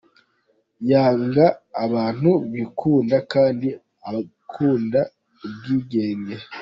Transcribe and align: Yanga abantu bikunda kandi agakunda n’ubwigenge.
Yanga 0.89 1.45
abantu 1.85 2.29
bikunda 2.53 3.17
kandi 3.33 3.67
agakunda 4.09 4.99
n’ubwigenge. 5.65 6.35